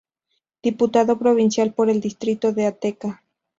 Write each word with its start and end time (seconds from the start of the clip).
Diputado 0.63 1.19
provincial 1.19 1.73
por 1.75 1.91
el 1.91 2.01
distrito 2.01 2.53
de 2.53 2.65
Ateca. 2.65 3.21